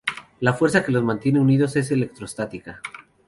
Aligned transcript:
La 0.39 0.53
fuerza 0.53 0.83
que 0.83 0.91
los 0.91 1.03
mantiene 1.03 1.39
unidos 1.39 1.75
es 1.75 1.91
electrostática. 1.91 2.81